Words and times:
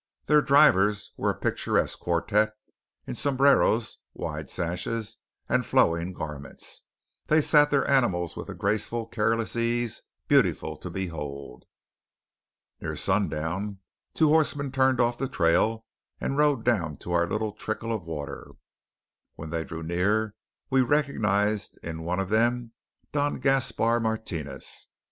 Their 0.25 0.41
drivers 0.41 1.11
were 1.15 1.29
a 1.29 1.39
picturesque 1.39 1.99
quartette 1.99 2.55
in 3.05 3.13
sombreros, 3.13 3.99
wide 4.15 4.49
sashes, 4.49 5.17
and 5.47 5.63
flowing 5.63 6.11
garments. 6.11 6.81
They 7.27 7.39
sat 7.39 7.69
their 7.69 7.87
animals 7.87 8.35
with 8.35 8.49
a 8.49 8.55
graceful 8.55 9.05
careless 9.05 9.55
ease 9.55 10.01
beautiful 10.27 10.75
to 10.77 10.89
behold. 10.89 11.65
Near 12.81 12.95
sundown 12.95 13.77
two 14.15 14.29
horsemen 14.29 14.71
turned 14.71 14.99
off 14.99 15.19
the 15.19 15.29
trail 15.29 15.85
and 16.19 16.35
rode 16.35 16.65
down 16.65 16.97
to 16.97 17.11
our 17.11 17.27
little 17.27 17.51
trickle 17.51 17.93
of 17.93 18.01
water. 18.03 18.47
When 19.35 19.51
they 19.51 19.63
drew 19.63 19.83
near 19.83 20.33
we 20.71 20.81
recognized 20.81 21.77
in 21.83 22.01
one 22.01 22.19
of 22.19 22.29
them 22.29 22.71
Don 23.11 23.39
Gaspar 23.39 23.99
Martinez. 23.99 24.87